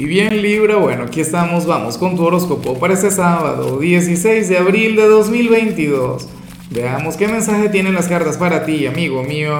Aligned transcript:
Y 0.00 0.06
bien 0.06 0.40
Libra, 0.40 0.76
bueno, 0.76 1.02
aquí 1.02 1.20
estamos, 1.20 1.66
vamos 1.66 1.98
con 1.98 2.16
tu 2.16 2.24
horóscopo 2.24 2.78
para 2.78 2.94
este 2.94 3.10
sábado, 3.10 3.78
16 3.78 4.48
de 4.48 4.56
abril 4.56 4.96
de 4.96 5.06
2022. 5.06 6.26
Veamos 6.70 7.18
qué 7.18 7.28
mensaje 7.28 7.68
tienen 7.68 7.92
las 7.92 8.08
cartas 8.08 8.38
para 8.38 8.64
ti, 8.64 8.86
amigo 8.86 9.22
mío. 9.22 9.52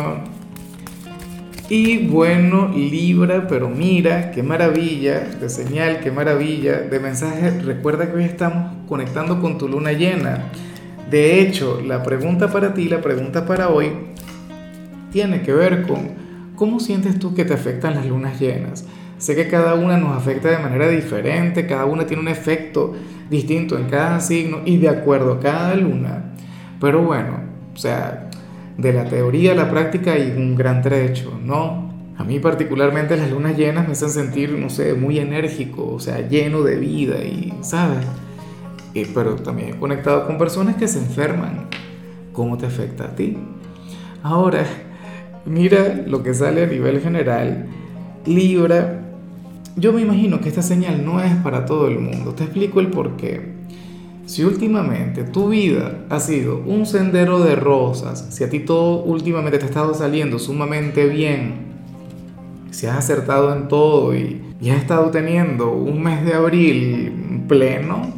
Y 1.68 2.06
bueno, 2.06 2.68
Libra, 2.74 3.48
pero 3.48 3.68
mira, 3.68 4.30
qué 4.30 4.42
maravilla 4.42 5.20
de 5.20 5.50
señal, 5.50 6.00
qué 6.00 6.10
maravilla 6.10 6.78
de 6.80 6.98
mensaje. 7.00 7.60
Recuerda 7.60 8.10
que 8.10 8.16
hoy 8.16 8.24
estamos 8.24 8.88
conectando 8.88 9.42
con 9.42 9.58
tu 9.58 9.68
luna 9.68 9.92
llena. 9.92 10.50
De 11.10 11.42
hecho, 11.42 11.82
la 11.86 12.02
pregunta 12.02 12.50
para 12.50 12.72
ti, 12.72 12.88
la 12.88 13.02
pregunta 13.02 13.44
para 13.44 13.68
hoy, 13.68 13.90
tiene 15.12 15.42
que 15.42 15.52
ver 15.52 15.82
con 15.82 16.12
cómo 16.56 16.80
sientes 16.80 17.18
tú 17.18 17.34
que 17.34 17.44
te 17.44 17.52
afectan 17.52 17.94
las 17.94 18.06
lunas 18.06 18.40
llenas. 18.40 18.86
Sé 19.20 19.36
que 19.36 19.48
cada 19.48 19.74
una 19.74 19.98
nos 19.98 20.16
afecta 20.16 20.48
de 20.48 20.56
manera 20.56 20.88
diferente, 20.88 21.66
cada 21.66 21.84
una 21.84 22.06
tiene 22.06 22.22
un 22.22 22.28
efecto 22.28 22.94
distinto 23.28 23.76
en 23.76 23.84
cada 23.84 24.18
signo 24.18 24.60
y 24.64 24.78
de 24.78 24.88
acuerdo 24.88 25.34
a 25.34 25.40
cada 25.40 25.74
luna. 25.74 26.32
Pero 26.80 27.02
bueno, 27.02 27.38
o 27.74 27.76
sea, 27.76 28.30
de 28.78 28.92
la 28.94 29.04
teoría 29.04 29.52
a 29.52 29.54
la 29.54 29.70
práctica 29.70 30.12
hay 30.12 30.32
un 30.34 30.56
gran 30.56 30.80
trecho, 30.80 31.38
¿no? 31.44 31.92
A 32.16 32.24
mí 32.24 32.40
particularmente 32.40 33.14
las 33.18 33.30
lunas 33.30 33.58
llenas 33.58 33.86
me 33.86 33.92
hacen 33.92 34.08
sentir, 34.08 34.52
no 34.52 34.70
sé, 34.70 34.94
muy 34.94 35.18
enérgico, 35.18 35.92
o 35.92 36.00
sea, 36.00 36.26
lleno 36.26 36.62
de 36.62 36.76
vida 36.76 37.22
y, 37.22 37.52
¿sabes? 37.60 38.06
pero 39.14 39.36
también 39.36 39.74
he 39.74 39.78
conectado 39.78 40.26
con 40.26 40.38
personas 40.38 40.76
que 40.76 40.88
se 40.88 40.98
enferman. 40.98 41.68
¿Cómo 42.32 42.56
te 42.56 42.64
afecta 42.64 43.04
a 43.04 43.14
ti? 43.14 43.36
Ahora, 44.22 44.64
mira 45.44 46.02
lo 46.06 46.22
que 46.22 46.32
sale 46.32 46.64
a 46.64 46.66
nivel 46.66 47.00
general. 47.00 47.66
Libra 48.24 48.99
yo 49.80 49.92
me 49.92 50.02
imagino 50.02 50.40
que 50.40 50.50
esta 50.50 50.62
señal 50.62 51.04
no 51.04 51.22
es 51.22 51.34
para 51.36 51.64
todo 51.64 51.88
el 51.88 51.98
mundo. 51.98 52.34
Te 52.34 52.44
explico 52.44 52.80
el 52.80 52.88
por 52.88 53.16
qué. 53.16 53.60
Si 54.26 54.44
últimamente 54.44 55.24
tu 55.24 55.48
vida 55.48 56.04
ha 56.08 56.20
sido 56.20 56.62
un 56.64 56.86
sendero 56.86 57.40
de 57.40 57.56
rosas, 57.56 58.26
si 58.30 58.44
a 58.44 58.50
ti 58.50 58.60
todo 58.60 59.02
últimamente 59.02 59.58
te 59.58 59.64
ha 59.64 59.68
estado 59.68 59.94
saliendo 59.94 60.38
sumamente 60.38 61.06
bien, 61.06 61.70
si 62.70 62.86
has 62.86 62.98
acertado 62.98 63.52
en 63.54 63.68
todo 63.68 64.14
y, 64.14 64.42
has 64.70 64.76
estado 64.76 65.10
teniendo 65.10 65.72
un 65.72 66.02
mes 66.02 66.24
de 66.24 66.34
abril 66.34 67.44
pleno, 67.48 68.12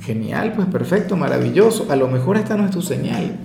genial, 0.00 0.52
pues 0.54 0.68
perfecto, 0.68 1.16
maravilloso. 1.16 1.86
A 1.90 1.96
lo 1.96 2.08
mejor 2.08 2.36
esta 2.36 2.56
no 2.56 2.66
es 2.66 2.70
tu 2.70 2.82
señal. 2.82 3.36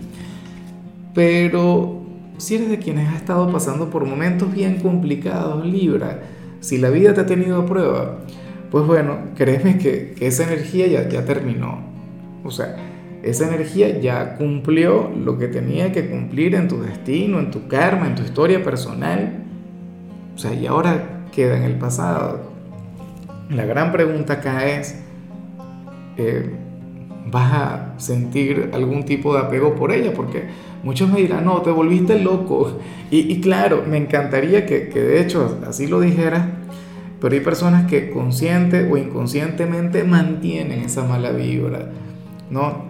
Pero 1.15 2.01
si 2.37 2.55
eres 2.55 2.69
de 2.69 2.79
quienes 2.79 3.09
ha 3.09 3.15
estado 3.15 3.51
pasando 3.51 3.89
por 3.89 4.05
momentos 4.05 4.53
bien 4.53 4.79
complicados, 4.81 5.65
Libra, 5.65 6.19
si 6.63 6.77
la 6.77 6.89
vida 6.89 7.13
te 7.13 7.19
ha 7.19 7.25
tenido 7.25 7.61
a 7.61 7.65
prueba, 7.65 8.19
pues 8.71 8.87
bueno, 8.87 9.17
créeme 9.35 9.77
que, 9.77 10.15
esa 10.21 10.43
energía 10.43 10.87
ya, 10.87 11.25
terminó. 11.25 11.81
O 12.45 12.51
sea, 12.51 12.77
esa 13.21 13.49
energía 13.49 13.99
ya 13.99 14.37
cumplió 14.37 15.09
lo 15.09 15.37
que 15.37 15.49
tenía 15.49 15.91
que 15.91 16.09
cumplir 16.09 16.55
en 16.55 16.69
tu 16.69 16.81
destino, 16.81 17.39
en 17.39 17.51
tu 17.51 17.67
karma, 17.67 18.07
en 18.07 18.15
tu 18.15 18.23
historia 18.23 18.63
personal. 18.63 19.43
O 20.35 20.37
sea, 20.37 20.53
y 20.53 20.65
ahora 20.65 21.25
queda 21.33 21.57
en 21.57 21.63
el 21.63 21.75
pasado. 21.75 22.49
La 23.49 23.65
gran 23.65 23.91
pregunta 23.91 24.33
acá 24.33 24.65
es, 24.65 25.03
eh, 26.15 26.49
¿vas 27.29 27.53
a 27.53 27.93
sentir 27.97 28.71
algún 28.73 29.03
tipo 29.03 29.33
de 29.33 29.41
apego 29.41 29.75
por 29.75 29.91
ella? 29.91 30.13
Porque 30.13 30.43
muchos 30.83 31.09
me 31.09 31.21
dirán, 31.21 31.45
no, 31.45 31.61
te 31.61 31.71
volviste 31.71 32.19
loco. 32.19 32.79
Y, 33.09 33.41
claro, 33.41 33.83
me 33.87 33.97
encantaría 33.97 34.65
que, 34.65 34.89
que, 34.89 35.01
de 35.01 35.21
hecho 35.21 35.59
así 35.67 35.87
lo 35.87 35.99
dijeras, 35.99 36.47
pero 37.21 37.35
hay 37.35 37.41
personas 37.41 37.89
que 37.89 38.09
consciente 38.09 38.89
o 38.91 38.97
inconscientemente 38.97 40.03
mantienen 40.03 40.79
esa 40.81 41.03
mala 41.03 41.31
vibra, 41.31 41.91
¿no? 42.49 42.85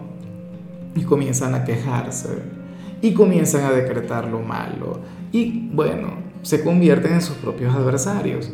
Y 0.96 1.02
comienzan 1.02 1.54
a 1.54 1.64
quejarse, 1.64 2.30
y 3.02 3.12
comienzan 3.12 3.64
a 3.64 3.70
decretar 3.70 4.28
lo 4.28 4.40
malo, 4.40 5.00
y 5.30 5.68
bueno, 5.72 6.14
se 6.42 6.62
convierten 6.62 7.14
en 7.14 7.22
sus 7.22 7.36
propios 7.36 7.74
adversarios. 7.74 8.52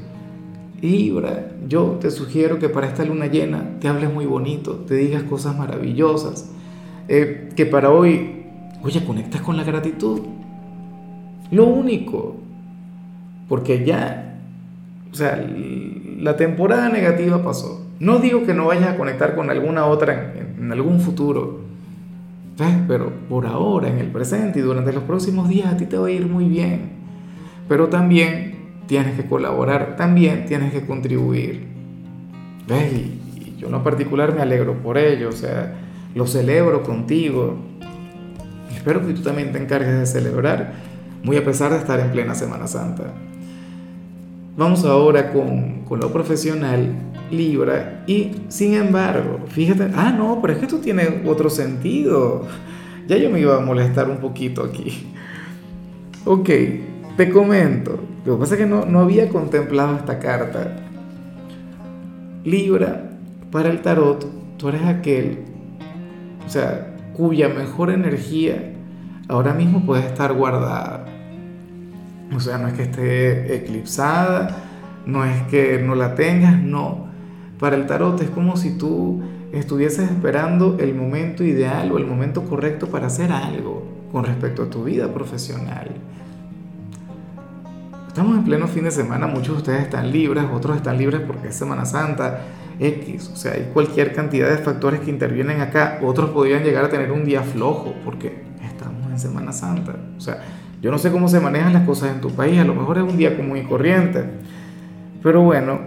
Libra, 0.82 1.52
yo 1.68 1.98
te 2.00 2.10
sugiero 2.10 2.58
que 2.58 2.68
para 2.68 2.86
esta 2.86 3.04
luna 3.04 3.26
llena 3.26 3.78
te 3.80 3.88
hables 3.88 4.12
muy 4.12 4.24
bonito, 4.24 4.76
te 4.86 4.94
digas 4.94 5.24
cosas 5.24 5.56
maravillosas, 5.56 6.50
eh, 7.08 7.50
que 7.54 7.66
para 7.66 7.90
hoy, 7.90 8.44
oye, 8.82 9.04
conectas 9.04 9.42
con 9.42 9.56
la 9.56 9.64
gratitud. 9.64 10.20
Lo 11.50 11.66
único, 11.66 12.36
porque 13.48 13.84
ya, 13.84 14.38
o 15.12 15.14
sea, 15.14 15.44
la 16.18 16.36
temporada 16.36 16.88
negativa 16.88 17.42
pasó. 17.42 17.86
No 17.98 18.18
digo 18.18 18.44
que 18.46 18.54
no 18.54 18.66
vayas 18.66 18.88
a 18.88 18.96
conectar 18.96 19.34
con 19.34 19.50
alguna 19.50 19.84
otra 19.84 20.34
en, 20.34 20.72
algún 20.72 21.00
futuro, 21.00 21.60
pero 22.86 23.12
por 23.28 23.46
ahora, 23.46 23.88
en 23.88 23.98
el 23.98 24.06
presente 24.08 24.60
y 24.60 24.62
durante 24.62 24.92
los 24.92 25.02
próximos 25.02 25.48
días 25.48 25.72
a 25.72 25.76
ti 25.76 25.86
te 25.86 25.98
va 25.98 26.06
a 26.06 26.10
ir 26.10 26.26
muy 26.26 26.46
bien. 26.46 26.90
Pero 27.68 27.88
también 27.88 28.49
tienes 28.90 29.14
que 29.14 29.24
colaborar, 29.24 29.94
también 29.94 30.46
tienes 30.46 30.72
que 30.72 30.84
contribuir. 30.84 31.64
¿Ves? 32.66 32.92
Y, 32.92 33.56
yo 33.56 33.66
en 33.66 33.72
lo 33.72 33.84
particular 33.84 34.34
me 34.34 34.42
alegro 34.42 34.82
por 34.82 34.98
ello, 34.98 35.28
o 35.28 35.32
sea, 35.32 35.76
lo 36.12 36.26
celebro 36.26 36.82
contigo. 36.82 37.56
espero 38.74 39.06
que 39.06 39.12
tú 39.12 39.22
también 39.22 39.52
te 39.52 39.58
encargues 39.58 39.96
de 39.96 40.06
celebrar, 40.06 40.72
muy 41.22 41.36
a 41.36 41.44
pesar 41.44 41.70
de 41.70 41.78
estar 41.78 42.00
en 42.00 42.10
plena 42.10 42.34
Semana 42.34 42.66
Santa. 42.66 43.14
Vamos 44.56 44.84
ahora 44.84 45.30
con, 45.32 45.82
con 45.82 46.00
lo 46.00 46.12
profesional, 46.12 46.92
Libra, 47.30 48.02
y 48.08 48.32
sin 48.48 48.74
embargo, 48.74 49.38
fíjate, 49.46 49.92
ah, 49.94 50.10
no, 50.10 50.40
pero 50.40 50.54
es 50.54 50.58
que 50.58 50.64
esto 50.64 50.78
tiene 50.78 51.22
otro 51.26 51.48
sentido. 51.48 52.44
Ya 53.06 53.16
yo 53.18 53.30
me 53.30 53.38
iba 53.38 53.56
a 53.56 53.60
molestar 53.60 54.10
un 54.10 54.16
poquito 54.16 54.64
aquí. 54.64 55.12
Ok, 56.24 56.50
te 57.20 57.28
comento, 57.28 58.00
lo 58.24 58.36
que 58.36 58.40
pasa 58.40 58.54
es 58.54 58.60
que 58.60 58.66
no, 58.66 58.86
no 58.86 59.00
había 59.00 59.28
contemplado 59.28 59.94
esta 59.94 60.18
carta. 60.18 60.74
Libra, 62.44 63.10
para 63.52 63.68
el 63.68 63.82
tarot, 63.82 64.26
tú 64.56 64.70
eres 64.70 64.86
aquel, 64.86 65.40
o 66.46 66.48
sea, 66.48 66.96
cuya 67.12 67.50
mejor 67.50 67.90
energía 67.90 68.72
ahora 69.28 69.52
mismo 69.52 69.84
puede 69.84 70.06
estar 70.06 70.32
guardada. 70.32 71.04
O 72.34 72.40
sea, 72.40 72.56
no 72.56 72.68
es 72.68 72.72
que 72.72 72.84
esté 72.84 73.54
eclipsada, 73.54 74.56
no 75.04 75.26
es 75.26 75.42
que 75.42 75.78
no 75.78 75.96
la 75.96 76.14
tengas, 76.14 76.58
no. 76.58 77.08
Para 77.58 77.76
el 77.76 77.84
tarot 77.84 78.18
es 78.22 78.30
como 78.30 78.56
si 78.56 78.78
tú 78.78 79.20
estuvieses 79.52 80.10
esperando 80.10 80.78
el 80.80 80.94
momento 80.94 81.44
ideal 81.44 81.92
o 81.92 81.98
el 81.98 82.06
momento 82.06 82.44
correcto 82.44 82.86
para 82.86 83.08
hacer 83.08 83.30
algo 83.30 83.86
con 84.10 84.24
respecto 84.24 84.62
a 84.62 84.70
tu 84.70 84.84
vida 84.84 85.12
profesional. 85.12 85.90
Estamos 88.10 88.36
en 88.36 88.42
pleno 88.42 88.66
fin 88.66 88.82
de 88.82 88.90
semana, 88.90 89.28
muchos 89.28 89.54
de 89.54 89.56
ustedes 89.58 89.82
están 89.82 90.10
libres, 90.10 90.42
otros 90.52 90.76
están 90.76 90.98
libres 90.98 91.20
porque 91.20 91.46
es 91.46 91.54
Semana 91.54 91.84
Santa, 91.84 92.40
X, 92.80 93.30
o 93.32 93.36
sea, 93.36 93.52
hay 93.52 93.70
cualquier 93.72 94.12
cantidad 94.12 94.50
de 94.50 94.58
factores 94.58 94.98
que 94.98 95.10
intervienen 95.10 95.60
acá, 95.60 96.00
otros 96.02 96.30
podrían 96.30 96.64
llegar 96.64 96.84
a 96.84 96.88
tener 96.88 97.12
un 97.12 97.24
día 97.24 97.42
flojo 97.42 97.94
porque 98.04 98.42
estamos 98.64 99.08
en 99.12 99.16
Semana 99.20 99.52
Santa, 99.52 99.94
o 100.18 100.20
sea, 100.20 100.42
yo 100.82 100.90
no 100.90 100.98
sé 100.98 101.12
cómo 101.12 101.28
se 101.28 101.38
manejan 101.38 101.72
las 101.72 101.86
cosas 101.86 102.12
en 102.12 102.20
tu 102.20 102.30
país, 102.30 102.58
a 102.58 102.64
lo 102.64 102.74
mejor 102.74 102.98
es 102.98 103.04
un 103.04 103.16
día 103.16 103.36
común 103.36 103.58
y 103.58 103.62
corriente, 103.62 104.24
pero 105.22 105.42
bueno, 105.42 105.78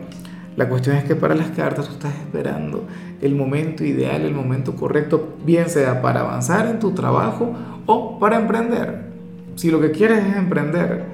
la 0.55 0.69
cuestión 0.69 0.95
es 0.95 1.03
que 1.03 1.17
para 1.17 1.35
las 1.35 1.49
cartas 1.49 1.89
tú 1.89 1.95
estás 1.95 2.13
esperando 2.15 2.87
el 3.19 3.35
momento 3.35 3.83
ideal, 3.83 4.21
el 4.21 4.33
momento 4.33 4.77
correcto, 4.77 5.35
bien 5.45 5.67
sea 5.67 6.01
para 6.01 6.21
avanzar 6.21 6.67
en 6.67 6.79
tu 6.79 6.91
trabajo 6.91 7.53
o 7.85 8.17
para 8.17 8.37
emprender. 8.39 9.11
Si 9.55 9.69
lo 9.69 9.81
que 9.81 9.91
quieres 9.91 10.23
es 10.25 10.37
emprender, 10.37 11.12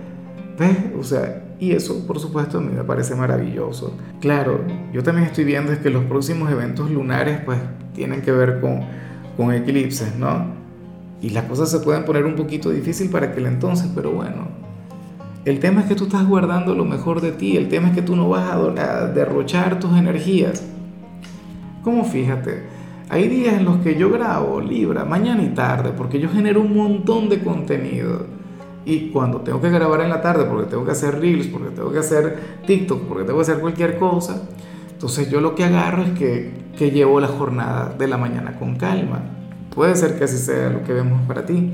¿Ves? 0.59 0.77
O 0.99 1.03
sea, 1.03 1.41
y 1.57 1.71
eso, 1.71 2.05
por 2.05 2.19
supuesto, 2.19 2.57
a 2.57 2.61
mí 2.61 2.73
me 2.75 2.83
parece 2.83 3.15
maravilloso. 3.15 3.95
Claro, 4.19 4.59
yo 4.91 5.01
también 5.03 5.27
estoy 5.27 5.45
viendo 5.45 5.71
es 5.71 5.79
que 5.79 5.89
los 5.89 6.03
próximos 6.03 6.51
eventos 6.51 6.91
lunares, 6.91 7.39
pues, 7.45 7.59
tienen 7.93 8.21
que 8.21 8.33
ver 8.33 8.59
con, 8.59 8.81
con 9.37 9.53
eclipses, 9.53 10.17
¿no? 10.17 10.47
Y 11.21 11.29
las 11.29 11.45
cosas 11.45 11.71
se 11.71 11.79
pueden 11.79 12.03
poner 12.03 12.25
un 12.25 12.35
poquito 12.35 12.71
difícil 12.71 13.09
para 13.09 13.27
aquel 13.27 13.45
entonces, 13.45 13.89
pero 13.95 14.11
bueno. 14.11 14.49
El 15.45 15.59
tema 15.59 15.81
es 15.81 15.87
que 15.87 15.95
tú 15.95 16.03
estás 16.03 16.27
guardando 16.27 16.75
lo 16.75 16.83
mejor 16.83 17.21
de 17.21 17.31
ti, 17.31 17.55
el 17.55 17.69
tema 17.69 17.89
es 17.89 17.95
que 17.95 18.01
tú 18.01 18.17
no 18.17 18.27
vas 18.27 18.51
a, 18.53 19.07
derrochar 19.07 19.79
tus 19.79 19.97
energías. 19.97 20.65
Como 21.83 22.03
fíjate, 22.03 22.63
hay 23.07 23.29
días 23.29 23.55
en 23.55 23.63
los 23.63 23.77
que 23.77 23.97
yo 23.97 24.09
grabo 24.11 24.59
Libra, 24.59 25.05
mañana 25.05 25.41
y 25.41 25.49
tarde, 25.49 25.91
porque 25.95 26.19
yo 26.19 26.29
genero 26.29 26.61
un 26.61 26.75
montón 26.75 27.29
de 27.29 27.39
contenido 27.39 28.38
y 28.85 29.09
cuando 29.09 29.41
tengo 29.41 29.61
que 29.61 29.69
grabar 29.69 30.01
en 30.01 30.09
la 30.09 30.21
tarde, 30.21 30.45
porque 30.45 30.69
tengo 30.69 30.85
que 30.85 30.91
hacer 30.91 31.19
reels, 31.19 31.47
porque 31.47 31.69
tengo 31.69 31.91
que 31.91 31.99
hacer 31.99 32.39
TikTok, 32.65 33.03
porque 33.03 33.23
tengo 33.23 33.37
que 33.37 33.43
hacer 33.43 33.59
cualquier 33.59 33.97
cosa, 33.97 34.41
entonces 34.91 35.29
yo 35.29 35.41
lo 35.41 35.55
que 35.55 35.63
agarro 35.63 36.03
es 36.03 36.11
que, 36.11 36.51
que 36.77 36.91
llevo 36.91 37.19
la 37.19 37.27
jornada 37.27 37.93
de 37.97 38.07
la 38.07 38.17
mañana 38.17 38.57
con 38.57 38.75
calma. 38.75 39.21
Puede 39.73 39.95
ser 39.95 40.17
que 40.17 40.25
así 40.25 40.37
sea 40.37 40.69
lo 40.69 40.83
que 40.83 40.91
vemos 40.93 41.21
para 41.27 41.45
ti. 41.45 41.71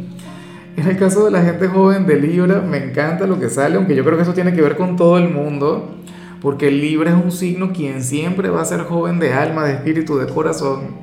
En 0.77 0.87
el 0.87 0.97
caso 0.97 1.25
de 1.25 1.31
la 1.31 1.41
gente 1.41 1.67
joven 1.67 2.05
de 2.05 2.17
Libra, 2.17 2.61
me 2.61 2.77
encanta 2.83 3.25
lo 3.25 3.39
que 3.39 3.49
sale, 3.49 3.77
aunque 3.77 3.95
yo 3.95 4.03
creo 4.03 4.17
que 4.17 4.23
eso 4.23 4.33
tiene 4.33 4.53
que 4.53 4.61
ver 4.61 4.75
con 4.75 4.97
todo 4.97 5.17
el 5.17 5.29
mundo, 5.29 5.95
porque 6.41 6.69
Libra 6.69 7.11
es 7.11 7.23
un 7.23 7.31
signo 7.31 7.71
quien 7.71 8.03
siempre 8.03 8.49
va 8.49 8.61
a 8.61 8.65
ser 8.65 8.81
joven 8.81 9.17
de 9.19 9.33
alma, 9.33 9.63
de 9.63 9.73
espíritu, 9.73 10.17
de 10.17 10.27
corazón. 10.27 10.95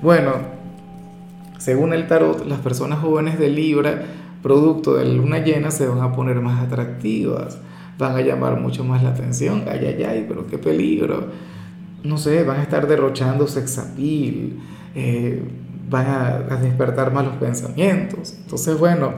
Bueno, 0.00 0.32
según 1.58 1.92
el 1.92 2.06
tarot, 2.06 2.46
las 2.46 2.60
personas 2.60 3.00
jóvenes 3.00 3.38
de 3.38 3.50
Libra, 3.50 4.02
producto 4.42 4.94
de 4.94 5.04
la 5.04 5.14
luna 5.14 5.38
llena, 5.38 5.70
se 5.70 5.86
van 5.86 6.00
a 6.00 6.12
poner 6.12 6.40
más 6.40 6.62
atractivas, 6.62 7.58
van 7.98 8.16
a 8.16 8.20
llamar 8.20 8.60
mucho 8.60 8.84
más 8.84 9.02
la 9.02 9.10
atención. 9.10 9.64
Ay, 9.68 9.86
ay, 9.86 10.02
ay, 10.02 10.24
pero 10.28 10.46
qué 10.46 10.58
peligro. 10.58 11.28
No 12.02 12.16
sé, 12.16 12.44
van 12.44 12.60
a 12.60 12.62
estar 12.62 12.86
derrochando 12.86 13.46
sexapil, 13.46 14.58
eh, 14.94 15.42
van 15.88 16.06
a, 16.06 16.26
a 16.50 16.56
despertar 16.56 17.12
malos 17.12 17.36
pensamientos. 17.36 18.36
Entonces, 18.40 18.78
bueno, 18.78 19.12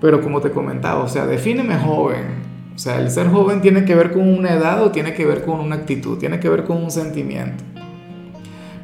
pero 0.00 0.22
como 0.22 0.40
te 0.40 0.50
comentaba, 0.50 1.02
o 1.02 1.08
sea, 1.08 1.26
defíneme 1.26 1.76
joven. 1.76 2.50
O 2.74 2.78
sea, 2.78 2.98
el 2.98 3.10
ser 3.10 3.28
joven 3.28 3.60
tiene 3.60 3.84
que 3.84 3.94
ver 3.94 4.12
con 4.12 4.26
una 4.26 4.54
edad 4.54 4.82
o 4.82 4.90
tiene 4.90 5.12
que 5.12 5.26
ver 5.26 5.44
con 5.44 5.60
una 5.60 5.76
actitud, 5.76 6.16
tiene 6.16 6.40
que 6.40 6.48
ver 6.48 6.64
con 6.64 6.82
un 6.82 6.90
sentimiento. 6.90 7.62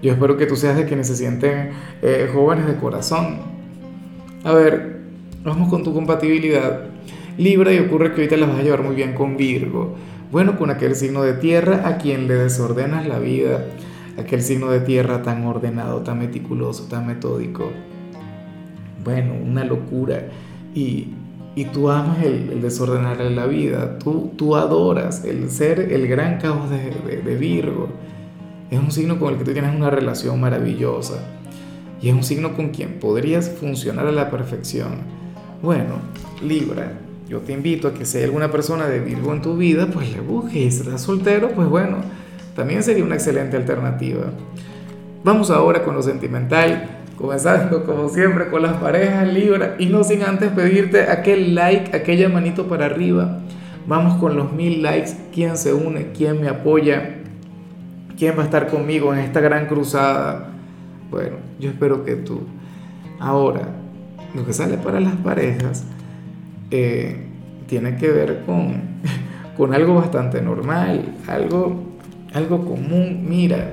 Yo 0.03 0.13
espero 0.13 0.37
que 0.37 0.45
tú 0.45 0.57
seas 0.57 0.77
de 0.77 0.85
quienes 0.85 1.07
se 1.07 1.17
sienten 1.17 1.71
eh, 2.03 2.31
jóvenes 2.33 2.67
de 2.67 2.77
corazón. 2.77 3.39
A 4.45 4.53
ver, 4.53 4.96
vamos 5.47 5.69
con 5.69 5.83
tu 5.85 5.95
compatibilidad. 5.95 6.81
Libra 7.39 7.73
y 7.73 7.79
ocurre 7.79 8.13
que 8.13 8.23
ahorita 8.23 8.37
la 8.37 8.47
vas 8.47 8.59
a 8.59 8.63
llevar 8.63 8.83
muy 8.83 8.95
bien 8.95 9.15
con 9.15 9.37
Virgo. 9.37 9.95
Bueno, 10.33 10.59
con 10.59 10.71
aquel 10.71 10.97
signo 10.97 11.23
de 11.23 11.35
tierra 11.35 11.87
a 11.87 11.99
quien 11.99 12.27
le 12.27 12.35
desordenas 12.35 13.07
la 13.07 13.19
vida. 13.19 13.65
Aquel 14.19 14.43
signo 14.43 14.71
de 14.71 14.81
tierra 14.81 15.23
tan 15.23 15.47
ordenado, 15.47 16.01
tan 16.01 16.19
meticuloso, 16.19 16.85
tan 16.89 17.07
metódico. 17.07 17.71
Bueno, 19.05 19.35
una 19.35 19.65
locura 19.65 20.29
y, 20.75 21.09
tú 21.73 21.91
amas 21.91 22.23
el, 22.25 22.51
el, 22.51 22.63
desordenarle 22.63 23.31
la 23.31 23.47
vida, 23.47 23.99
tú, 23.99 24.33
tú 24.37 24.57
adoras 24.57 25.25
el 25.25 25.49
ser 25.51 25.93
el 25.93 26.09
gran 26.09 26.39
caos 26.39 26.71
de, 26.71 27.37
Virgo. 27.37 27.89
Es 28.71 28.81
un 28.81 28.91
signo 28.91 29.21
con 29.21 29.33
el 29.33 29.39
que 29.39 29.45
tú 29.45 29.53
tienes 29.53 29.75
una 29.75 29.91
relación 29.91 30.41
maravillosa 30.41 31.23
y 32.03 32.09
es 32.09 32.15
un 32.15 32.25
signo 32.25 32.57
con 32.57 32.71
quien 32.71 32.99
podrías 32.99 33.49
funcionar 33.49 34.07
a 34.07 34.13
la 34.13 34.31
perfección. 34.31 35.16
Bueno, 35.63 35.95
Libra, 36.43 36.93
yo 37.29 37.41
te 37.41 37.53
invito 37.53 37.89
a 37.89 37.95
que 37.95 38.05
si 38.05 38.19
hay 38.19 38.25
alguna 38.25 38.51
persona 38.51 38.87
de 38.87 39.01
Virgo 39.01 39.33
en 39.33 39.43
tu 39.43 39.57
vida, 39.57 39.87
pues 39.93 40.13
le 40.13 40.21
busques. 40.21 40.75
Si 40.75 40.81
estás 40.81 41.01
soltero, 41.01 41.51
pues 41.51 41.69
bueno, 41.69 41.99
también 42.55 42.83
sería 42.83 43.05
una 43.05 43.15
excelente 43.15 43.57
alternativa. 43.57 44.27
Vamos 45.25 45.51
ahora 45.51 45.83
con 45.83 45.95
lo 45.95 46.03
sentimental. 46.03 46.91
Comenzando 47.17 47.85
como 47.87 48.11
siempre 48.11 48.49
con 48.49 48.61
las 48.61 48.75
parejas 48.75 49.27
Libra 49.33 49.77
y 49.79 49.87
no 49.87 50.05
sin 50.05 50.23
antes 50.23 50.51
pedirte 50.51 51.11
aquel 51.11 51.55
like, 51.55 51.97
aquella 51.97 52.29
manito 52.29 52.69
para 52.69 52.85
arriba. 52.85 53.39
Vamos 53.87 54.21
con 54.21 54.37
los 54.37 54.53
mil 54.53 54.83
likes. 54.83 55.13
¿Quién 55.33 55.57
se 55.57 55.73
une? 55.73 56.13
¿Quién 56.13 56.43
me 56.43 56.49
apoya? 56.49 57.23
¿Quién 58.19 58.37
va 58.37 58.43
a 58.43 58.45
estar 58.45 58.69
conmigo 58.69 59.15
en 59.15 59.21
esta 59.21 59.41
gran 59.41 59.67
cruzada? 59.67 60.51
Bueno, 61.11 61.37
yo 61.59 61.71
espero 61.71 62.05
que 62.05 62.17
tú. 62.17 62.41
Ahora, 63.19 63.63
lo 64.37 64.45
que 64.45 64.53
sale 64.53 64.77
para 64.77 65.01
las 65.01 65.17
parejas 65.17 65.85
eh, 66.71 67.17
tiene 67.67 67.97
que 67.97 68.09
ver 68.11 68.43
con, 68.45 68.83
con 69.57 69.75
algo 69.75 69.95
bastante 69.95 70.43
normal, 70.43 71.17
algo, 71.27 71.83
algo 72.35 72.65
común. 72.65 73.25
Mira, 73.29 73.73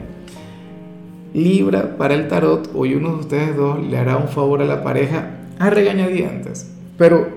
Libra 1.33 1.97
para 1.97 2.13
el 2.13 2.27
tarot, 2.27 2.69
hoy 2.75 2.93
uno 2.93 3.13
de 3.13 3.19
ustedes 3.21 3.55
dos 3.55 3.83
le 3.83 3.97
hará 3.97 4.17
un 4.17 4.27
favor 4.27 4.61
a 4.61 4.65
la 4.65 4.83
pareja 4.83 5.31
a 5.57 5.69
regañadientes. 5.71 6.71
Pero 6.97 7.27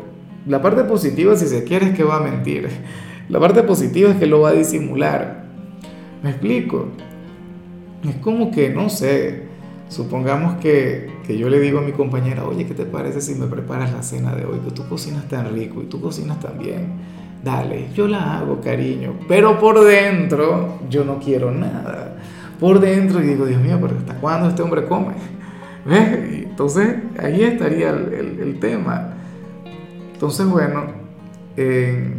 la 0.46 0.60
parte 0.60 0.84
positiva, 0.84 1.34
si 1.34 1.46
se 1.46 1.64
quiere, 1.64 1.86
es 1.86 1.96
que 1.96 2.04
va 2.04 2.18
a 2.18 2.20
mentir. 2.20 2.68
La 3.28 3.40
parte 3.40 3.64
positiva 3.64 4.10
es 4.10 4.18
que 4.18 4.26
lo 4.26 4.42
va 4.42 4.50
a 4.50 4.52
disimular. 4.52 5.46
¿Me 6.22 6.30
explico? 6.30 6.86
Es 8.08 8.14
como 8.16 8.52
que, 8.52 8.70
no 8.70 8.88
sé, 8.88 9.45
supongamos 9.88 10.56
que, 10.56 11.10
que, 11.26 11.38
yo 11.38 11.48
le 11.48 11.60
digo 11.60 11.78
a 11.78 11.82
mi 11.82 11.92
compañera, 11.92 12.44
oye, 12.44 12.66
¿qué 12.66 12.74
te 12.74 12.84
parece 12.84 13.20
si 13.20 13.34
me 13.34 13.46
preparas 13.46 13.92
la 13.92 14.02
cena 14.02 14.34
de 14.34 14.44
hoy? 14.44 14.58
Que 14.60 14.70
tú 14.70 14.88
cocinas 14.88 15.28
tan 15.28 15.52
rico 15.54 15.82
y 15.82 15.86
tú 15.86 16.00
cocinas 16.00 16.40
tan 16.40 16.58
bien. 16.58 17.16
Dale, 17.44 17.88
yo 17.94 18.08
la 18.08 18.38
hago, 18.38 18.60
cariño. 18.60 19.14
Pero 19.28 19.58
por 19.58 19.84
dentro 19.84 20.80
yo 20.90 21.04
no 21.04 21.18
quiero 21.18 21.52
nada 21.52 22.16
por 22.58 22.80
dentro 22.80 23.22
y 23.22 23.26
digo, 23.26 23.46
Dios 23.46 23.60
mío, 23.60 23.78
pero 23.80 23.96
¿hasta 23.98 24.14
cuándo 24.14 24.48
este 24.48 24.62
hombre 24.62 24.84
come? 24.86 25.14
¿Ves? 25.84 26.44
Entonces 26.44 26.96
ahí 27.18 27.42
estaría 27.42 27.90
el, 27.90 28.38
el, 28.40 28.58
tema. 28.58 29.14
Entonces, 30.12 30.46
bueno, 30.46 30.86
eh, 31.56 32.12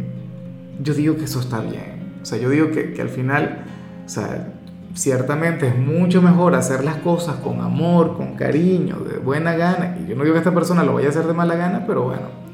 yo 0.80 0.94
digo 0.94 1.16
que 1.16 1.24
eso 1.24 1.40
está 1.40 1.60
bien. 1.60 2.12
O 2.22 2.24
sea, 2.24 2.38
yo 2.38 2.50
digo 2.50 2.70
que, 2.70 2.92
que 2.92 3.02
al 3.02 3.08
final, 3.08 3.64
o 4.06 4.08
sea, 4.08 4.54
ciertamente 4.98 5.68
es 5.68 5.78
mucho 5.78 6.20
mejor 6.20 6.56
hacer 6.56 6.82
las 6.82 6.96
cosas 6.96 7.36
con 7.36 7.60
amor, 7.60 8.16
con 8.16 8.34
cariño, 8.34 8.96
de 8.98 9.18
buena 9.18 9.54
gana. 9.54 9.96
Y 10.02 10.08
yo 10.08 10.16
no 10.16 10.24
digo 10.24 10.34
que 10.34 10.40
esta 10.40 10.52
persona 10.52 10.82
lo 10.82 10.94
vaya 10.94 11.06
a 11.06 11.10
hacer 11.10 11.26
de 11.26 11.34
mala 11.34 11.54
gana, 11.54 11.84
pero 11.86 12.02
bueno. 12.02 12.48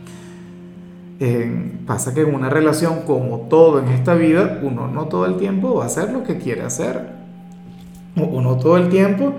Eh, 1.21 1.73
pasa 1.87 2.13
que 2.13 2.21
en 2.21 2.35
una 2.35 2.51
relación, 2.51 3.03
como 3.07 3.47
todo 3.49 3.79
en 3.79 3.89
esta 3.89 4.15
vida, 4.15 4.61
uno 4.63 4.89
no 4.89 5.07
todo 5.07 5.25
el 5.25 5.37
tiempo 5.37 5.75
va 5.77 5.85
a 5.85 5.87
hacer 5.87 6.13
lo 6.13 6.23
que 6.23 6.37
quiere 6.37 6.63
hacer 6.63 7.13
o, 8.21 8.57
todo 8.57 8.77
el 8.77 8.91
tiempo, 8.91 9.33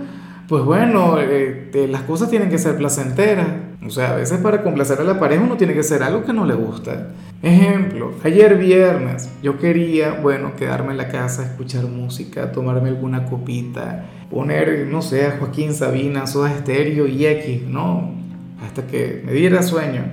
pues 0.47 0.63
bueno, 0.65 1.17
eh, 1.19 1.87
las 1.89 2.01
cosas 2.03 2.29
tienen 2.29 2.49
que 2.49 2.57
ser 2.57 2.75
placenteras. 2.75 3.47
O 3.83 3.89
sea, 3.89 4.11
a 4.11 4.15
veces 4.15 4.39
para 4.39 4.63
complacer 4.63 4.99
a 4.99 5.03
la 5.03 5.19
pareja 5.19 5.43
uno 5.43 5.57
tiene 5.57 5.73
que 5.73 5.79
hacer 5.79 6.03
algo 6.03 6.23
que 6.23 6.33
no 6.33 6.45
le 6.45 6.53
gusta. 6.53 7.09
Ejemplo, 7.41 8.13
ayer 8.23 8.57
viernes 8.57 9.29
yo 9.41 9.59
quería, 9.59 10.13
bueno, 10.13 10.55
quedarme 10.55 10.91
en 10.91 10.97
la 10.97 11.07
casa, 11.07 11.43
escuchar 11.43 11.85
música, 11.85 12.51
tomarme 12.51 12.89
alguna 12.89 13.25
copita, 13.25 14.05
poner, 14.29 14.87
no 14.87 15.01
sé, 15.01 15.27
a 15.27 15.37
Joaquín 15.37 15.73
Sabina, 15.73 16.27
Soda 16.27 16.51
Estéreo 16.51 17.07
y 17.07 17.25
X, 17.25 17.63
¿no? 17.67 18.13
Hasta 18.65 18.87
que 18.87 19.21
me 19.25 19.33
diera 19.33 19.61
sueño. 19.61 20.03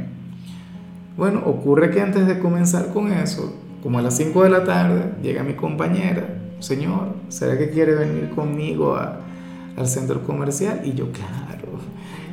Bueno, 1.16 1.42
ocurre 1.46 1.90
que 1.90 2.00
antes 2.00 2.26
de 2.26 2.38
comenzar 2.38 2.92
con 2.92 3.12
eso, 3.12 3.54
como 3.82 3.98
a 3.98 4.02
las 4.02 4.16
5 4.16 4.44
de 4.44 4.50
la 4.50 4.64
tarde, 4.64 5.12
llega 5.22 5.42
mi 5.42 5.54
compañera 5.54 6.42
Señor, 6.62 7.08
¿será 7.28 7.58
que 7.58 7.70
quiere 7.70 7.94
venir 7.94 8.30
conmigo 8.30 8.96
al 8.96 9.88
centro 9.88 10.22
comercial? 10.22 10.80
Y 10.84 10.94
yo, 10.94 11.10
claro, 11.10 11.61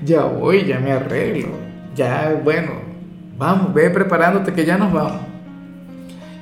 ya 0.05 0.23
voy, 0.23 0.65
ya 0.65 0.79
me 0.79 0.91
arreglo, 0.91 1.49
ya, 1.95 2.39
bueno, 2.43 2.71
vamos, 3.37 3.73
ve 3.73 3.89
preparándote 3.89 4.53
que 4.53 4.65
ya 4.65 4.77
nos 4.77 4.91
vamos. 4.91 5.21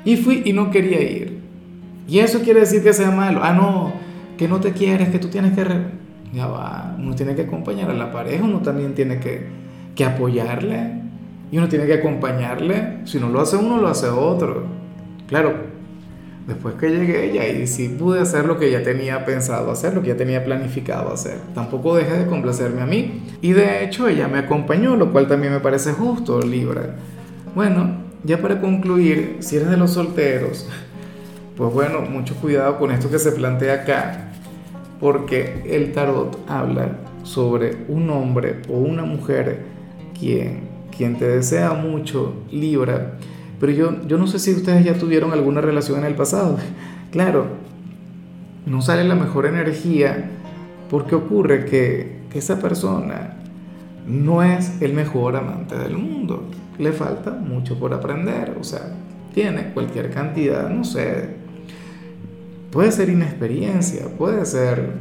Y 0.06 0.16
fui 0.16 0.42
y 0.46 0.54
no 0.54 0.72
quería 0.72 1.02
ir. 1.02 1.40
Y 2.08 2.20
eso 2.20 2.42
quiere 2.42 2.62
decir 2.62 2.82
que 2.82 2.94
sea 2.94 3.12
malo. 3.12 3.42
Ah, 3.44 3.52
no, 3.52 3.92
que 4.38 4.48
no 4.48 4.62
te 4.62 4.72
quieres, 4.72 5.10
que 5.10 5.20
tú 5.20 5.28
tienes 5.28 5.54
que... 5.54 5.66
Ya 6.34 6.48
va, 6.48 6.96
uno 6.98 7.16
tiene 7.16 7.36
que 7.36 7.42
acompañar 7.42 7.90
a 7.90 7.94
la 7.94 8.12
pareja, 8.12 8.44
uno 8.44 8.60
también 8.60 8.96
tiene 8.96 9.20
que, 9.20 9.48
que 9.96 10.06
apoyarle. 10.06 11.02
Y 11.52 11.58
uno 11.58 11.68
tiene 11.68 11.86
que 11.86 11.96
acompañarle. 11.96 13.00
Si 13.06 13.20
no 13.20 13.30
lo 13.30 13.42
hace 13.42 13.58
uno, 13.58 13.78
lo 13.78 13.90
hace 13.90 14.08
otro. 14.08 14.66
Claro, 15.28 15.54
Después 16.48 16.76
que 16.76 16.90
llegué 16.90 17.34
ya 17.34 17.46
y 17.46 17.68
sí 17.68 17.90
pude 17.90 18.22
hacer 18.22 18.46
lo 18.46 18.58
que 18.58 18.72
ya 18.72 18.82
tenía 18.82 19.26
pensado 19.26 19.70
hacer, 19.70 19.94
lo 19.94 20.02
que 20.02 20.08
ya 20.08 20.18
tenía 20.18 20.46
planificado 20.46 21.12
hacer. 21.12 21.36
Tampoco 21.54 21.98
dejé 21.98 22.20
de 22.20 22.26
complacerme 22.26 22.82
a 22.82 22.86
mí. 22.86 23.22
Y 23.42 23.52
de 23.52 23.84
hecho 23.84 24.08
ella 24.08 24.30
me 24.30 24.40
acompañó, 24.40 24.96
lo 24.96 25.12
cual 25.12 25.28
también 25.28 25.52
me 25.52 25.60
parece 25.60 25.92
justo, 25.92 26.42
Libra. 26.42 26.96
Bueno, 27.54 27.98
ya 28.24 28.42
para 28.42 28.62
concluir, 28.62 29.38
si 29.40 29.58
eres 29.58 29.70
de 29.70 29.76
los 29.76 29.92
solteros, 29.92 30.70
pues 31.58 31.74
bueno, 31.74 32.02
mucho 32.02 32.34
cuidado 32.36 32.78
con 32.78 32.92
esto 32.92 33.12
que 33.12 33.20
se 33.20 33.34
plantea 33.34 33.82
acá, 33.82 34.32
porque 35.02 35.64
el 35.66 35.92
tarot 35.92 36.40
habla 36.48 36.98
sobre 37.24 37.76
un 37.90 38.10
hombre 38.10 38.62
o 38.70 38.78
una 38.78 39.04
mujer 39.04 39.64
quien, 40.18 40.62
quien 40.96 41.18
te 41.18 41.28
desea 41.28 41.74
mucho, 41.74 42.36
Libra, 42.52 43.18
pero 43.60 43.72
yo, 43.72 44.08
yo 44.08 44.18
no 44.18 44.28
sé 44.28 44.40
si 44.40 44.54
ustedes 44.54 44.86
ya 44.86 44.94
tuvieron 44.94 45.32
alguna 45.32 45.62
relación 45.62 46.00
en 46.00 46.06
el 46.06 46.16
pasado. 46.16 46.58
Claro, 47.12 47.48
no 48.66 48.82
sale 48.82 49.04
la 49.04 49.16
mejor 49.16 49.46
energía 49.46 50.30
porque 50.90 51.16
ocurre 51.16 51.66
que, 51.66 52.20
que 52.30 52.40
esa 52.40 52.60
persona 52.60 53.38
no 54.08 54.44
es 54.44 54.82
el 54.82 54.94
mejor 54.94 55.36
amante 55.36 55.78
del 55.78 55.98
mundo. 55.98 56.50
Le 56.78 56.92
falta 56.92 57.32
mucho 57.32 57.80
por 57.80 57.94
aprender. 57.94 58.56
O 58.60 58.64
sea, 58.64 58.94
tiene 59.34 59.74
cualquier 59.74 60.12
cantidad, 60.12 60.70
no 60.70 60.84
sé. 60.84 61.30
Puede 62.72 62.92
ser 62.92 63.10
inexperiencia, 63.10 64.08
puede 64.18 64.46
ser, 64.46 64.94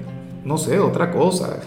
no 0.44 0.58
sé, 0.58 0.78
otra 0.78 1.10
cosa. 1.10 1.58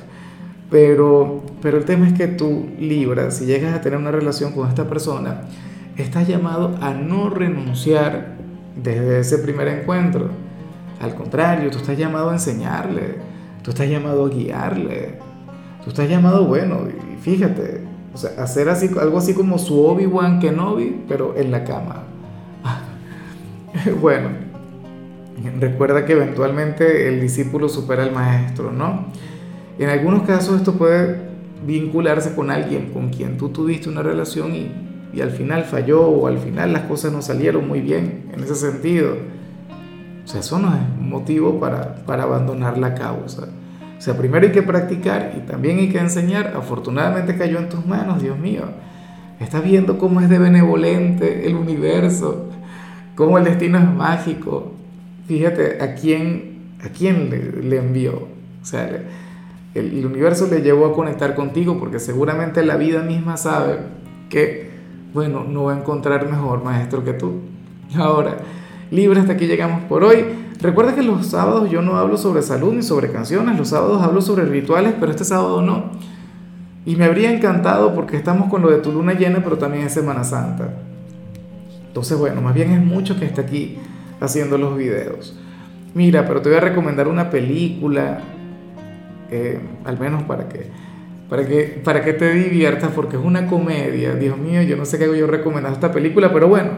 Pero, 0.69 1.43
pero 1.61 1.77
el 1.77 1.85
tema 1.85 2.07
es 2.07 2.13
que 2.13 2.27
tú, 2.27 2.67
Libra, 2.79 3.31
si 3.31 3.45
llegas 3.45 3.73
a 3.73 3.81
tener 3.81 3.97
una 3.97 4.11
relación 4.11 4.51
con 4.53 4.67
esta 4.69 4.87
persona, 4.87 5.41
estás 6.03 6.27
llamado 6.27 6.77
a 6.81 6.93
no 6.93 7.29
renunciar 7.29 8.35
desde 8.75 9.19
ese 9.19 9.37
primer 9.39 9.67
encuentro. 9.67 10.29
Al 11.01 11.15
contrario, 11.15 11.69
tú 11.71 11.77
estás 11.77 11.97
llamado 11.97 12.29
a 12.29 12.33
enseñarle, 12.33 13.15
tú 13.63 13.71
estás 13.71 13.89
llamado 13.89 14.25
a 14.25 14.29
guiarle, 14.29 15.19
tú 15.83 15.89
estás 15.89 16.09
llamado, 16.09 16.45
bueno, 16.45 16.79
fíjate, 17.21 17.81
o 18.13 18.17
sea, 18.17 18.31
hacer 18.41 18.69
así, 18.69 18.89
algo 18.99 19.17
así 19.17 19.33
como 19.33 19.57
su 19.57 19.85
Obi-Wan 19.85 20.39
Kenobi, 20.39 21.03
pero 21.07 21.35
en 21.37 21.51
la 21.51 21.63
cama. 21.63 22.03
bueno, 24.01 24.29
Recuerda 25.59 26.05
que 26.05 26.13
eventualmente 26.13 27.07
el 27.07 27.21
discípulo 27.21 27.69
supera 27.69 28.03
al 28.03 28.11
maestro, 28.11 28.71
¿no? 28.71 29.05
En 29.77 29.89
algunos 29.89 30.23
casos 30.23 30.57
esto 30.57 30.73
puede 30.73 31.29
vincularse 31.65 32.35
con 32.35 32.51
alguien 32.51 32.91
con 32.91 33.09
quien 33.09 33.37
tú 33.37 33.49
tuviste 33.49 33.89
una 33.89 34.03
relación 34.03 34.53
y, 34.55 34.71
y 35.13 35.21
al 35.21 35.31
final 35.31 35.63
falló 35.63 36.07
o 36.07 36.27
al 36.27 36.37
final 36.37 36.73
las 36.73 36.83
cosas 36.83 37.11
no 37.11 37.21
salieron 37.21 37.67
muy 37.67 37.81
bien 37.81 38.29
en 38.33 38.43
ese 38.43 38.55
sentido. 38.55 39.15
O 40.23 40.27
sea, 40.27 40.41
eso 40.41 40.59
no 40.59 40.69
es 40.69 41.01
motivo 41.01 41.59
para, 41.59 41.95
para 42.05 42.23
abandonar 42.23 42.77
la 42.77 42.93
causa. 42.93 43.47
O 43.97 44.01
sea, 44.01 44.15
primero 44.15 44.45
hay 44.45 44.51
que 44.51 44.61
practicar 44.61 45.33
y 45.37 45.41
también 45.41 45.79
hay 45.79 45.89
que 45.89 45.97
enseñar. 45.97 46.53
Afortunadamente 46.55 47.35
cayó 47.35 47.57
en 47.57 47.69
tus 47.69 47.85
manos, 47.85 48.21
Dios 48.21 48.37
mío. 48.37 48.63
Estás 49.39 49.63
viendo 49.63 49.97
cómo 49.97 50.21
es 50.21 50.29
de 50.29 50.37
benevolente 50.37 51.47
el 51.47 51.55
universo, 51.55 52.49
cómo 53.15 53.37
el 53.37 53.45
destino 53.45 53.77
es 53.77 53.85
mágico. 53.85 54.73
Fíjate 55.27 55.81
a 55.81 55.95
quién, 55.95 56.75
a 56.83 56.89
quién 56.89 57.29
le, 57.69 57.77
envió. 57.77 58.27
O 58.61 58.65
sea, 58.65 58.87
el, 59.73 59.97
el 59.97 60.05
universo 60.05 60.47
le 60.49 60.61
llevó 60.61 60.85
a 60.87 60.93
conectar 60.93 61.35
contigo 61.35 61.79
porque 61.79 61.99
seguramente 61.99 62.63
la 62.63 62.75
vida 62.77 63.01
misma 63.01 63.37
sabe 63.37 63.79
que, 64.29 64.68
bueno, 65.13 65.43
no 65.43 65.65
va 65.65 65.73
a 65.73 65.77
encontrar 65.77 66.29
mejor 66.29 66.63
maestro 66.63 67.03
que 67.03 67.13
tú. 67.13 67.41
Ahora, 67.95 68.37
libre, 68.91 69.19
hasta 69.19 69.33
aquí 69.33 69.47
llegamos 69.47 69.83
por 69.83 70.03
hoy. 70.03 70.25
Recuerda 70.61 70.93
que 70.93 71.03
los 71.03 71.27
sábados 71.27 71.69
yo 71.71 71.81
no 71.81 71.97
hablo 71.97 72.17
sobre 72.17 72.41
salud 72.41 72.73
ni 72.73 72.83
sobre 72.83 73.11
canciones, 73.11 73.57
los 73.57 73.69
sábados 73.69 74.01
hablo 74.01 74.21
sobre 74.21 74.45
rituales, 74.45 74.93
pero 74.99 75.11
este 75.11 75.23
sábado 75.23 75.61
no. 75.61 75.91
Y 76.85 76.95
me 76.95 77.05
habría 77.05 77.31
encantado 77.31 77.93
porque 77.95 78.17
estamos 78.17 78.49
con 78.49 78.61
lo 78.61 78.69
de 78.69 78.79
tu 78.79 78.91
luna 78.91 79.13
llena, 79.13 79.41
pero 79.43 79.57
también 79.57 79.85
es 79.85 79.93
Semana 79.93 80.23
Santa. 80.23 80.69
Entonces, 81.87 82.17
bueno, 82.17 82.41
más 82.41 82.53
bien 82.53 82.71
es 82.71 82.83
mucho 82.83 83.17
que 83.17 83.25
esté 83.25 83.41
aquí 83.41 83.77
haciendo 84.19 84.57
los 84.57 84.77
videos. 84.77 85.37
Mira, 85.93 86.27
pero 86.27 86.41
te 86.41 86.49
voy 86.49 86.57
a 86.57 86.61
recomendar 86.61 87.07
una 87.07 87.29
película, 87.29 88.19
eh, 89.31 89.59
al 89.85 89.99
menos 89.99 90.23
para 90.23 90.47
que, 90.49 90.69
para, 91.29 91.45
que, 91.45 91.79
para 91.83 92.03
que 92.03 92.13
te 92.13 92.33
diviertas, 92.33 92.91
porque 92.91 93.15
es 93.15 93.23
una 93.23 93.47
comedia. 93.47 94.15
Dios 94.15 94.37
mío, 94.37 94.61
yo 94.63 94.75
no 94.75 94.85
sé 94.85 94.97
qué 94.97 95.05
hago 95.05 95.15
yo 95.15 95.27
recomendando 95.27 95.75
esta 95.75 95.91
película, 95.91 96.33
pero 96.33 96.47
bueno, 96.47 96.71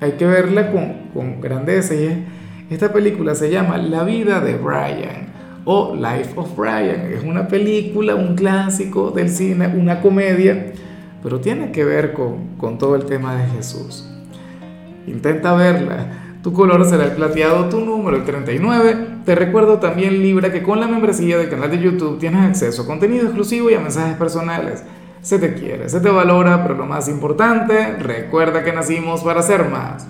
hay 0.00 0.12
que 0.12 0.26
verla 0.26 0.70
con, 0.70 1.10
con 1.14 1.40
grandeza. 1.40 1.94
Y 1.94 2.24
esta 2.68 2.92
película 2.92 3.34
se 3.34 3.50
llama 3.50 3.78
La 3.78 4.04
vida 4.04 4.40
de 4.40 4.56
Brian 4.56 5.30
o 5.64 5.94
Life 5.94 6.32
of 6.36 6.56
Brian. 6.56 7.10
Es 7.12 7.24
una 7.24 7.48
película, 7.48 8.14
un 8.14 8.34
clásico 8.34 9.10
del 9.10 9.30
cine, 9.30 9.68
una 9.68 10.00
comedia, 10.00 10.72
pero 11.22 11.40
tiene 11.40 11.72
que 11.72 11.84
ver 11.84 12.12
con, 12.12 12.56
con 12.56 12.78
todo 12.78 12.96
el 12.96 13.06
tema 13.06 13.34
de 13.36 13.48
Jesús. 13.48 14.06
Intenta 15.06 15.54
verla. 15.54 16.29
Tu 16.42 16.54
color 16.54 16.86
será 16.86 17.04
el 17.04 17.12
plateado, 17.12 17.68
tu 17.68 17.80
número 17.80 18.16
el 18.16 18.24
39. 18.24 18.96
Te 19.26 19.34
recuerdo 19.34 19.78
también, 19.78 20.22
Libra, 20.22 20.50
que 20.50 20.62
con 20.62 20.80
la 20.80 20.88
membresía 20.88 21.36
del 21.36 21.50
canal 21.50 21.70
de 21.70 21.80
YouTube 21.80 22.18
tienes 22.18 22.42
acceso 22.42 22.82
a 22.82 22.86
contenido 22.86 23.24
exclusivo 23.24 23.68
y 23.68 23.74
a 23.74 23.80
mensajes 23.80 24.16
personales. 24.16 24.82
Se 25.20 25.38
te 25.38 25.52
quiere, 25.52 25.90
se 25.90 26.00
te 26.00 26.08
valora, 26.08 26.62
pero 26.62 26.76
lo 26.76 26.86
más 26.86 27.08
importante, 27.08 27.92
recuerda 27.98 28.64
que 28.64 28.72
nacimos 28.72 29.22
para 29.22 29.42
ser 29.42 29.68
más. 29.68 30.08